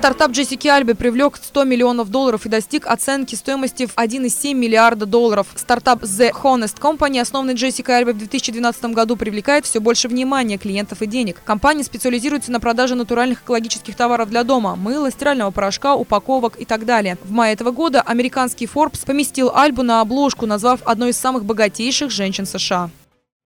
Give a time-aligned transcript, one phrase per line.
[0.00, 5.48] Стартап Джессики Альбы привлек 100 миллионов долларов и достиг оценки стоимости в 1,7 миллиарда долларов.
[5.54, 11.02] Стартап The Honest Company, основанный Джессикой Альби в 2012 году, привлекает все больше внимания клиентов
[11.02, 11.42] и денег.
[11.44, 16.86] Компания специализируется на продаже натуральных экологических товаров для дома– мыла, стирального порошка, упаковок и так
[16.86, 17.18] далее.
[17.22, 22.10] В мае этого года американский Forbes поместил Альбу на обложку, назвав одной из самых богатейших
[22.10, 22.88] женщин США.